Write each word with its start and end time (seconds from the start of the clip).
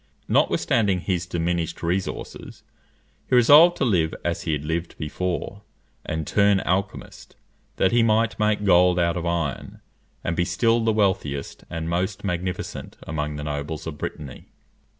Notwithstanding 0.27 1.01
his 1.01 1.27
diminished 1.27 1.83
resources, 1.83 2.63
he 3.29 3.35
resolved 3.35 3.77
to 3.77 3.85
live 3.85 4.15
as 4.25 4.41
he 4.41 4.53
had 4.53 4.65
lived 4.65 4.97
before, 4.97 5.61
and 6.03 6.25
turn 6.25 6.59
alchymist, 6.65 7.35
that 7.75 7.91
he 7.91 8.01
might 8.01 8.39
make 8.39 8.63
gold 8.65 8.97
out 8.97 9.15
of 9.15 9.27
iron, 9.27 9.79
and 10.23 10.35
be 10.35 10.43
still 10.43 10.83
the 10.83 10.91
wealthiest 10.91 11.65
and 11.69 11.87
most 11.87 12.23
magnificent 12.23 12.97
among 13.03 13.35
the 13.35 13.43
nobles 13.43 13.85
of 13.85 13.99
Brittany. 13.99 14.45